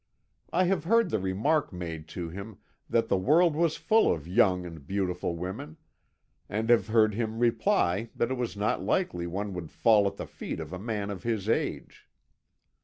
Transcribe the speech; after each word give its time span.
I 0.51 0.63
have 0.63 0.85
heard 0.85 1.11
the 1.11 1.19
remark 1.19 1.71
made 1.71 2.07
to 2.07 2.27
him 2.29 2.57
that 2.89 3.07
the 3.07 3.19
world 3.19 3.55
was 3.55 3.77
full 3.77 4.11
of 4.11 4.27
young 4.27 4.65
and 4.65 4.83
beautiful 4.87 5.35
women, 5.35 5.77
and 6.49 6.71
have 6.71 6.87
heard 6.87 7.13
him 7.13 7.37
reply 7.37 8.09
that 8.15 8.31
it 8.31 8.35
was 8.35 8.57
not 8.57 8.81
likely 8.81 9.27
one 9.27 9.53
would 9.53 9.69
fall 9.69 10.07
at 10.07 10.15
the 10.17 10.25
feet 10.25 10.59
of 10.59 10.73
a 10.73 10.79
man 10.79 11.11
of 11.11 11.21
his 11.21 11.47
age. 11.47 12.09